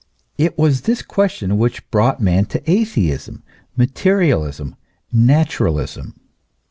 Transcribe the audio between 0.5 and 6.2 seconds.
was this question which brought man to atheism, materialism, naturalism.